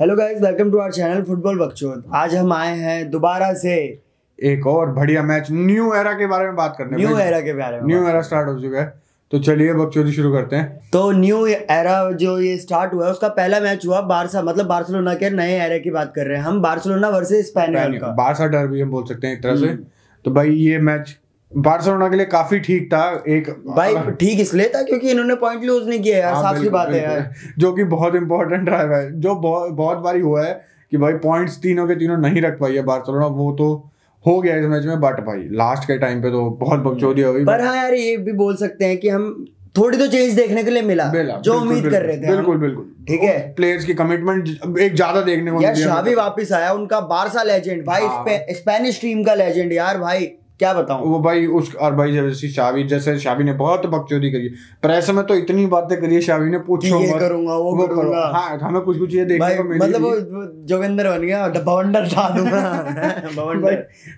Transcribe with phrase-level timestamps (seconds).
[0.00, 3.72] Hello guys welcome to our channel football बकचोद आज हम आए हैं दोबारा से
[4.38, 7.80] एक और बढ़िया मैच न्यू एरा के बारे में बात करने न्यू एरा के बारे
[7.80, 11.46] में न्यू एरा स्टार्ट हो। चुका है। तो चलिए बकचोदी शुरू करते हैं। तो न्यू
[11.46, 15.60] एरा जो ये स्टार्ट हुआ है उसका पहला मैच हुआ बारसा मतलब बार्सिलोना के नए
[15.60, 19.04] एरा की बात कर रहे हैं। हम बार्सिलोना वर्सेस स्पेनियल का। बारसा डर्बी हम बोल
[19.04, 19.84] सकते हैं एक तरह से। हम्म।
[20.24, 21.16] तो भाई ये मैच
[21.52, 25.88] बार्सिलोना के लिए काफ़ी ठीक था एक भाई ठीक इसलिए था क्योंकि इन्होंने पॉइंट लूज
[25.88, 29.20] नहीं किया यार हाँ, साफ़ सी बात है यार। जो कि बहुत इंपॉर्टेंट रहा है
[29.20, 30.52] जो बहुत बहुत बारी हुआ है
[30.92, 33.68] कि भाई पॉइंट्स तीनों के तीनों नहीं रख पाई है बार्सिलोना वो तो
[34.24, 37.32] हो गया इस मैच में बट भाई लास्ट के टाइम पे तो बहुत बकचोदी हो
[37.34, 39.28] गई। पर हाँ यार ये भी बोल सकते हैं कि हम
[39.76, 41.04] थोड़ी तो चेंज देखने के लिए मिला
[41.40, 44.48] जो उम्मीद कर रहे थे बिल्कुल बिल्कुल। ठीक है। प्लेयर्स की कमिटमेंट
[44.78, 48.24] एक ज़्यादा देखने को यार मिली है शावी वापस आया उनका बारसा लेजेंड भाई हाँ।
[48.52, 51.06] स्पेनिश टीम का लेजेंड यार भाई। क्या बताऊँ?
[51.08, 54.48] वो भाई उस और भाई जैसे शावी जैसे शावी ने बहुत बकचोदी करी।
[54.82, 58.24] प्रेस में तो इतनी बातें करी है शावी ने पूछो ये करूँगा वो वो करूँगा।
[58.34, 60.16] हाँ हमें कुछ कुछ ये देखने को मिली मतलब वो
[60.66, 62.60] जोगिंदर बन गया भवंडर ढा दूँगा
[63.60, 63.76] भाई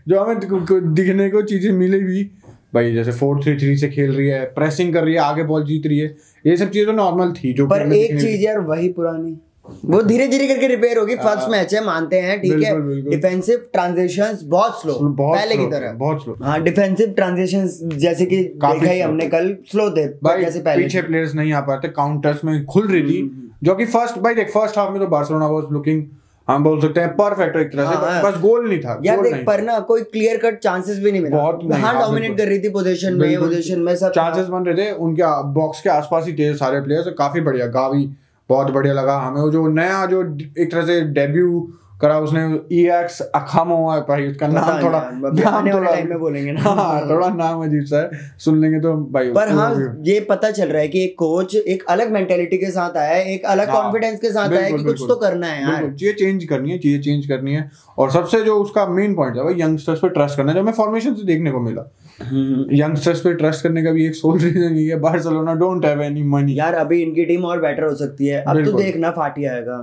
[0.09, 2.25] जो हमें दिखने को चीज़ें मिली भी
[2.75, 5.65] भाई जैसे फोर थ्री थ्री से खेल रही है प्रेसिंग कर रही है आगे बॉल
[5.65, 8.89] जीत रही है ये सब चीज़ें तो नॉर्मल थी जो पर एक चीज़ यार वही
[8.93, 13.11] पुरानी। वो धीरे धीरे करके रिपेयर होगी। फ़र्स्ट हाँ। मैच है मानते हैं ठीक है।
[13.11, 18.91] डिफेंसिव ट्रांजिशंस बहुत स्लो पहले की तरह। बहुत स्लो हाँ डिफेंसिव ट्रांजिशंस जैसे कि देखा
[18.91, 20.07] ही हमने कल स्लो थे
[20.41, 23.85] जैसे पहले पीछे प्लेयर्स नहीं आ पाते काउंटर्स में खुल रही थी हम्म, जो कि
[23.87, 26.03] फ़र्स्ट भाई देख फ़र्स्ट हाफ़ में तो बार्सिलोना वाज लुकिंग
[26.49, 29.21] हम बोल सकते हैं परफेक्ट एक तरह से हाँ, हाँ। बस गोल नहीं था यार
[29.23, 32.59] देख पर ना कोई क्लियर कट चांसेस भी नहीं मिला। बहुत हाँ, डोमिनेट कर रही
[32.59, 36.33] थी पोजीशन में पोजीशन में सब। चांसेस बन रहे थे उनके बॉक्स के आसपास ही
[36.33, 38.05] थे सारे प्लेयर्स काफ़ी बढ़िया गावी
[38.49, 40.23] बहुत बढ़िया लगा। हमें वो जो नया जो
[40.59, 45.91] एक तरह से डेब्यू करा उसने ईएक्स अखामो है भाई उसका नाम थोड़ा नाम थोड़ा
[45.91, 49.49] टाइम में बोलेंगे ना। हाँ थोड़ा नाम अजीब सा है। सुन लेंगे तो भाई पर
[49.51, 49.71] हाँ
[50.05, 53.33] ये पता चल रहा है कि एक कोच एक अलग मेंटेलिटी के साथ आया है
[53.35, 56.15] एक अलग हाँ, कॉन्फिडेंस के साथ आया है कि कुछ तो करना है यार। चीज़ें
[56.17, 59.61] चेंज करनी है चीज़ें चेंज करनी है। और सबसे जो उसका मेन पॉइंट है भाई
[59.61, 61.91] यंगस्टर्स पे ट्रस्ट करना है, जो हमें फॉर्मेशन से देखने को मिला।
[62.23, 66.03] हम्म। यंगस्टर्स पे ट्रस्ट करने का भी एक सोल रीजन ये है Barcelona don't have
[66.03, 69.45] any money यार अभी इनकी टीम और बेटर हो सकती है। अब तो देखना फाटी
[69.47, 69.79] आएगा।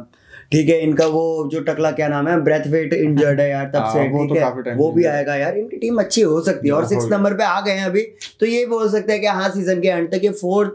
[0.52, 3.80] ठीक है इनका वो जो टकला क्या नाम है ब्रेथ वेट इंजर्ड है यार तब
[3.80, 6.68] हाँ, से वो ठीक तो है। वो भी आएगा यार इनकी टीम अच्छी हो सकती
[6.68, 8.02] है। और सिक्स नंबर पे आ गए हैं अभी
[8.40, 10.72] तो ये बोल सकते हैं कि हाँ सीज़न के एंड तक ये फोर्थ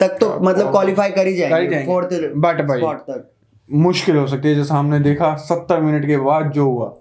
[0.00, 3.30] तक तो मतलब क्वालिफाई कर ही जाएँगे। फोर्थ बट भाई, तक।
[3.68, 6.94] मुश्किल हो सकती है जैसे हमने देखा सत्तर मिनट के बाद जो हुआ।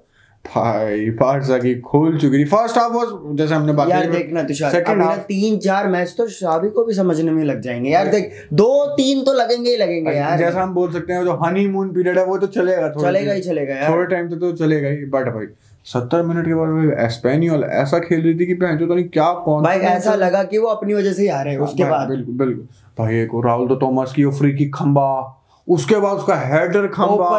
[0.48, 4.98] भाई बारसा की खोल चुकी थी। फ़र्स्ट हाफ़ वाज जैसे हमने बात यार देखना तुषार
[4.98, 8.48] ना half- तीन चार मैच तो शावी को भी समझने में लग जाएँगे। यार देख
[8.54, 12.20] दो तीन तो लगेंगे ही लगेंगे यार। जैसा हम बोल सकते हैं जो हनीमून पीरियड
[12.20, 14.96] है वो तो चलेगा थोड़ा चलेगा ही चलेगा यार। थोड़े टाइम तक तो चलेगा ही।
[14.96, 15.46] बट भाई
[15.86, 19.34] सत्तर मिनट के बाद भाई एस्पेनियोल ऐसा खेल रही थी कि भैंस तो नहीं क्या
[19.34, 22.68] कौन भाई ऐसा लगा कि वो अपनी वजह से ही हारे उसके बाद। बिल्कुल बिल्कुल।
[23.00, 27.30] भाई एक राहुल तो थॉमस की वो फ्री की खंबा। उसके बाद उसका हेडर खंबा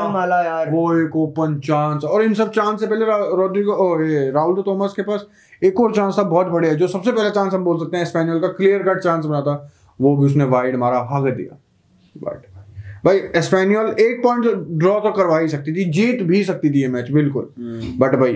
[0.70, 4.92] वो एक ओपन चांस और इन सब चांस से पहले रा- रोड्रिगो ये राहुल थॉमस
[4.96, 5.26] के पास
[5.62, 8.40] एक और चांस था बहुत बढ़िया जो सबसे पहला चांस हम बोल सकते हैं स्पेनियल
[8.40, 9.70] का क्लियर कट चांस बना था
[10.00, 11.56] वो भी उसने वाइड मारा भाग दिया।
[12.14, 12.42] बट
[13.04, 14.44] भाई स्पेनियल एक पॉइंट
[14.78, 18.14] ड्रॉ तो करवा ही सकती थी जीत भी सकती थी ये मैच बिल्कुल। हम्म। बट
[18.14, 18.32] भाई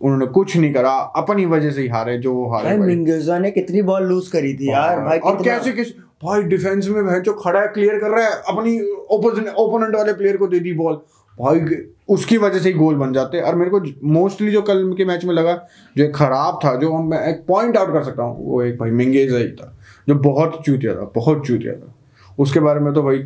[0.00, 3.50] उन्होंने कुछ नहीं करा अपनी वजह से ही हारे जो वो हारे भाई मिंगेजा ने
[3.50, 5.92] कितनी बॉल लूज करी थी यार भाई और कैसे किस
[6.22, 10.36] भाई डिफेंस में वह जो खड़ा है क्लियर कर रहा है, अपनी ओपोनेंट वाले प्लेयर
[10.36, 11.00] को दे दी बॉल
[11.38, 11.60] भाई,
[12.08, 15.04] उसकी वजह से ही गोल बन जाते हैं। और मेरे को मोस्टली जो कल के
[15.04, 15.54] मैच में लगा,
[15.96, 18.78] जो एक खराब था, जो हम मैं एक पॉइंट आउट कर सकता हूँ, वो एक
[18.78, 19.72] भाई मिंगेज ही था,
[20.08, 21.94] जो बहुत चूतिया था, बहुत चूतिया था।
[22.38, 23.18] उसके बारे में तो भाई,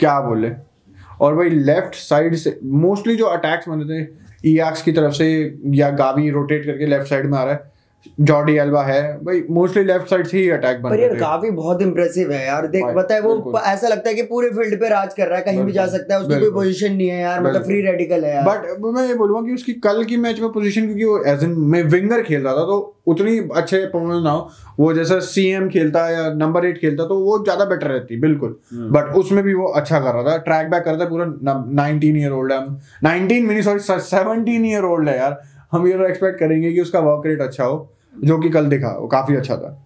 [0.00, 0.50] क्या बोले?
[1.20, 4.06] और भाई लेफ़्ट साइड से मोस्टली जो अटैक्स बने थे
[4.44, 7.72] ईआक्स की तरफ़ से, या गावी रोटेट करके लेफ़्ट साइड में आ रहा है
[8.20, 11.82] जॉर्डी एल्बा है। भाई मोस्टली लेफ़्ट साइड से ही अटैक बन पर यार काफ़ी बहुत
[11.82, 15.14] इंप्रेसिव है यार। देख पता है वो ऐसा लगता है कि पूरे फ़ील्ड पे राज
[15.14, 17.64] कर रहा है कहीं भी जा सकता है उसकी कोई पोजीशन नहीं है यार मतलब
[17.64, 20.86] फ्री रेडिकल है यार। बट मैं ये बोलूँगा कि उसकी कल की मैच में पोजीशन
[20.86, 24.50] क्योंकि वो एज इन में विंगर खेल रहा था तो उतनी अच्छे परफॉर्मेंस ना हो।
[24.78, 28.56] वो जैसा सीएम खेलता है या नंबर एट खेलता तो वो ज़्यादा बेटर रहती बिल्कुल।
[28.72, 31.24] हम्म। बट उसमें भी वो अच्छा कर रहा था। ट्रैक बैक कर रहा था पूरा
[31.74, 32.60] नाइनटीन ईयर ओल्ड है।
[33.02, 35.40] नाइनटीन मिनी सॉरी सेवनटीन ईयर ओल्ड है यार।
[35.72, 37.88] हम ये एक्सपेक्ट करेंगे कि उसका वर्क रेट अच्छा हो
[38.24, 39.76] जो कि कल दिखा वो काफ़ी अच्छा था।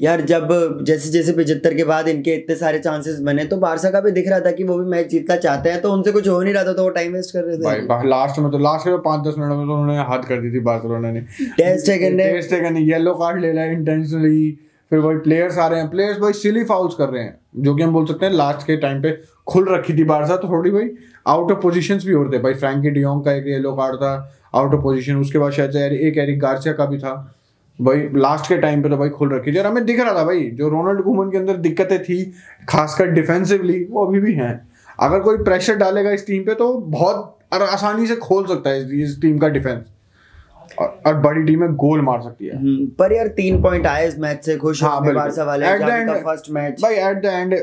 [0.00, 0.48] यार जब
[0.82, 4.28] जैसे जैसे पिछहत्तर के बाद इनके इतने सारे चांसेस बने तो बारसा का भी दिख
[4.28, 6.64] रहा था कि वो भी मैच जीतना चाहते हैं तो उनसे कुछ हो नहीं रहा
[6.64, 9.26] था तो वो टाइम वेस्ट कर रहे थे। भाई लास्ट में तो लास्ट में पाँच
[9.26, 11.20] दस मिनट में तो उन्होंने हाथ कर दी थी बार्सिलोना ने।
[11.56, 14.58] टेस्ट ने टेस्ट येलो कार्ड ले लिया इंटेंशनली
[14.90, 17.82] फिर वही प्लेयर्स आ रहे हैं। प्लेयर्स भाई सिली फाउल्स कर रहे हैं, जो कि
[17.82, 19.10] हम बोल सकते हैं लास्ट के टाइम पे
[19.46, 20.90] खुल रखी थी बारसा तो थोड़ी भाई
[21.26, 24.12] आउट ऑफ़ पोजीशंस भी हो थे। भाई फ्रैंकी डियोंग का एक येलो कार्ड था
[24.54, 27.14] आउट ऑफ़ पोजीशन उसके बाद शायद एक एरिक गार्सिया का भी था।
[27.78, 30.24] भाई लास्ट के टाइम पे तो भाई खुल रखी थी। और हमें दिख रहा था
[30.24, 32.22] भाई, जो रोनाल्ड कुमन के अंदर दिक्कतें थी,
[32.68, 34.68] खासकर डिफेंसिवली वो अभी भी हैं।
[35.00, 39.20] अगर कोई प्रेशर डालेगा इस टीम पे तो बहुत आसानी से खोल सकता है इस
[39.22, 39.84] टीम का डिफेंस
[40.78, 44.18] और, बड़ी टीम है गोल मार सकती है। हम्म, पर यार तीन पॉइंट आए इस
[44.18, 47.54] मैच से खुश हाँ, बारसा वाले जावी का end- फ़र्स्ट मैच भाई at the end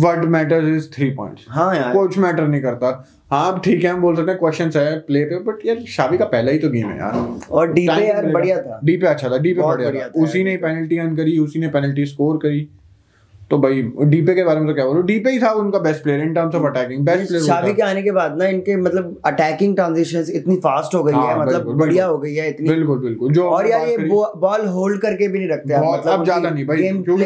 [0.00, 4.00] what matters is three points हाँ यार। कुछ मैटर नहीं करता। हाँ ठीक है हम
[4.00, 6.88] बोल सकते हैं क्वेश्चन है प्ले पे बट यार शावी का पहला ही तो गेम
[6.88, 10.22] है यार। और डीपे यार बढ़िया था। डी पे अच्छा था डी पे बढ़िया था।
[10.22, 12.68] उसी ने पेनल्टी अर्न करी उसी ने पेनल्टी स्कोर करी।
[13.50, 15.02] तो भाई डीपे के बारे में तो क्या बोलूँ?
[15.06, 18.02] डीपे ही था उनका best player in terms of attacking best player Xavi के आने
[18.02, 21.74] के बाद ना इनके मतलब अटैकिंग ट्रांजिशंस इतनी फास्ट हो गई हाँ, है मतलब बिल्कुल,
[21.74, 25.28] बढ़िया बिल्कुल। हो गई है इतनी। बिल्कुल बिल्कुल जो और यार ये बॉल होल्ड करके
[25.28, 27.16] भी नहीं रखते मतलब अब ज़्यादा नहीं भाई हो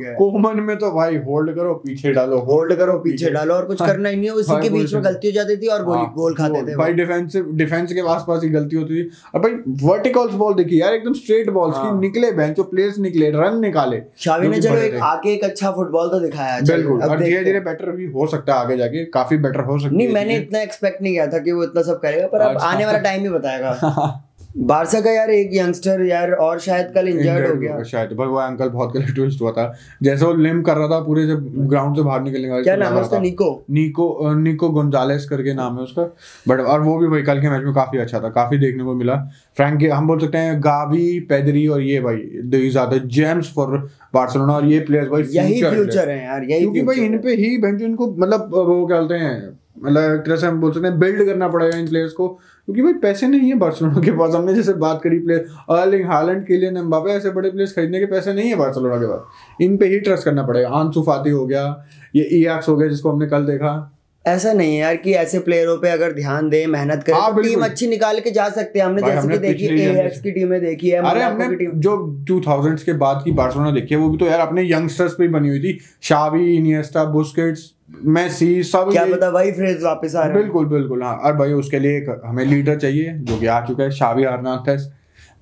[0.00, 3.82] है। कोमन में तो भाई होल्ड करो पीछे डालो होल्ड करो पीछे डालो और कुछ
[3.82, 5.96] हाँ, करना ही नहीं है उसी के बीच में गलती हो जाती थी और गोल
[5.96, 9.52] हाँ, गोल खाते थे भाई डिफेंसिव डिफेंस के आसपास ही गलती होती थी। और भाई
[9.84, 13.60] वर्टिकल्स बॉल देखिए यार एकदम स्ट्रेट बॉल्स हाँ। की निकले बेंच जो प्लेयर्स निकले रन
[13.60, 17.60] निकाले शावी ने चलो एक आके एक अच्छा फुटबॉल तो दिखाया बिल्कुल और धीरे धीरे
[17.60, 21.02] बेटर भी हो सकता है आगे जाके काफ़ी बेटर हो सकती नहीं मैंने इतना एक्सपेक्ट
[21.02, 23.28] नहीं किया था कि वो इतना सब करेगा पर अब अच्छा। आने वाला टाइम ही
[23.28, 24.24] बताएगा।
[24.56, 28.36] बारसा का यार एक यंगस्टर यार और शायद कल इंजर्ड हो गया। शायद भाई वो
[28.36, 29.72] अंकल बहुत गलत ट्विस्ट हुआ था।
[30.02, 32.94] जैसे वो लिम कर रहा था पूरे जब ग्राउंड से बाहर निकलने का क्या नाम
[32.94, 33.18] है उसका?
[33.18, 36.02] निको निको निको गोंजालेस करके नाम है उसका।
[36.48, 38.94] बट और वो भी भाई कल के मैच में काफ़ी अच्छा था काफ़ी देखने को
[38.94, 39.16] मिला।
[39.56, 42.16] फ्रैंक हम बोल सकते हैं गावी पेदरी और ये भाई
[42.46, 43.76] these are the gems for
[44.14, 47.56] Barcelona और ये प्लेयर्स भाई यही फ्यूचर है यार यही क्योंकि भाई इन पे ही।
[47.58, 51.24] बेंच इनको मतलब वो क्या बोलते हैं मतलब तरह से हम बोल सकते हैं बिल्ड
[51.26, 54.72] करना पड़ेगा इन प्लेयर्स को। क्योंकि भाई पैसे नहीं है बार्सिलोना के पास। हमने जैसे
[54.72, 58.48] बात करी प्लेयर अर्लिंग हालैंड के लिए नम्बापे ऐसे बड़े प्लेयर्स खरीदने के पैसे नहीं
[58.48, 61.84] है बार्सिलोना के पास। इन पे ही ट्रस्ट करना पड़ेगा। आँसू फाती हो गया,
[62.16, 63.97] ये ईएक्स हो गया जिसको हमने कल देखा।
[64.28, 67.42] ऐसा नहीं है यार कि ऐसे प्लेयरों पे अगर ध्यान दे मेहनत करे हाँ, तो
[67.42, 70.90] टीम। अच्छी निकाल के जा सकते हैं। हमने जैसे कि देखी एएक्स की टीमें देखी
[70.90, 71.96] है अरे हमने की जो
[72.30, 75.28] 2000s के बाद की बार्सिलोना देखी है वो भी तो यार अपने यंगस्टर्स पे ही
[75.30, 77.70] बनी हुई थी। शावी इनिएस्टा बुस्केट्स
[78.06, 81.52] मेसी सब क्या पता वही फ्रेज वापस आ रहे हैं। बिल्कुल बिल्कुल हाँ। और भाई
[81.54, 84.90] उसके लिए एक हमें लीडर चाहिए जो कि आ चुका है शावी हरनाथेस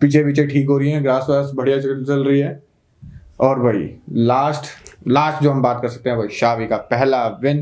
[0.01, 2.61] पीछे पीछे ठीक हो रही है ग्रास वास बढ़िया चल रही है।
[3.41, 3.89] और भाई
[4.27, 7.59] लास्ट लास्ट जो हम बात कर सकते हैं भाई शावी का पहला win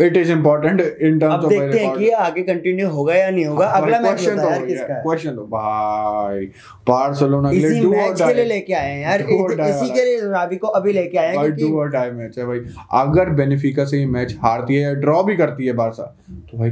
[0.00, 3.66] it is important in terms of देखते हैं कि आगे कंटिन्यू होगा या नहीं होगा।
[3.66, 6.46] अगला मैच क्वेश्चन होता तो है यार किसका क्वेश्चन तो भाई
[6.88, 10.20] बार्सिलोना के लिए do or मैच के लिए लेके आए हैं यार। इसी के लिए
[10.30, 12.58] रावी को अभी लेके आए हैं डू और डाई मैच है भाई।
[13.00, 16.02] अगर बेनिफिका से ये मैच हारती है या ड्रॉ भी करती है बारसा
[16.50, 16.70] तो भाई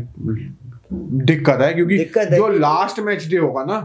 [1.26, 3.78] दिक्कत है क्योंकि जो लास्ट मैच डे होगा ना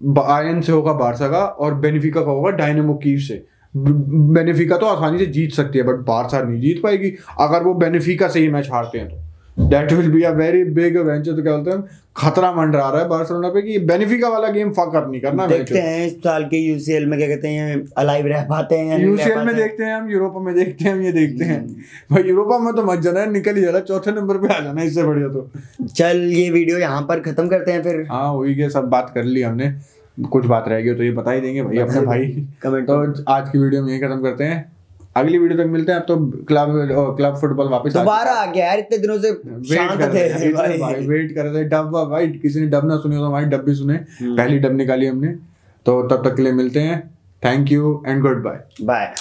[0.00, 3.44] बायन से होगा बारसा का और बेनिफिका का होगा डायनेमो कीव से।
[3.74, 8.28] बेनिफिका तो आसानी से जीत सकती है बट बारसा नहीं जीत पाएगी। अगर वो बेनिफिका
[8.28, 9.16] से ही मैच हारते हैं तो।
[9.60, 11.84] That will be a very big venture तो क्या बोलते हैं?
[12.16, 15.78] खतरा मंडरा रहा है बार्सिलोना पे कि बेनिफिका वाला गेम फक अप नहीं करना देखते
[15.78, 19.54] हैं इस साल के यूसीएल में क्या कहते हैं अलाइव रह पाते हैं यूसीएल में
[19.56, 21.60] देखते हैं हम यूरोपा में देखते हैं हम ये देखते हैं।
[22.12, 24.82] भाई यूरोपा में तो मत जाना है निकल ही जाना चौथे नंबर पे आ जाना
[24.82, 25.50] इससे बढ़िया तो।
[25.86, 29.42] चल ये वीडियो यहाँ पर खत्म करते हैं फिर। हाँ वही सब बात कर ली
[29.42, 29.72] हमने।
[30.24, 32.26] कुछ बात रहेगी गई तो ये बता ही देंगे भाई अपने भाई।
[32.62, 34.72] कमेंट तो आज की वीडियो में यही खत्म करते हैं।
[35.16, 36.16] अगली वीडियो तक मिलते हैं अब तो
[36.48, 40.78] क्लब क्लब फुटबॉल वापस दोबारा आ गया यार इतने दिनों से वेट शांत थे भाई।
[40.78, 43.46] भाई वेट कर रहे थे डब भाई किसी ने डब ना सुनी हो तो हमारी
[43.46, 45.28] डब भी सुने। हम्म। पहली डब निकाली हमने।
[45.86, 47.00] तो तब तक के लिए मिलते हैं।
[47.42, 49.14] Thank you and good bye bye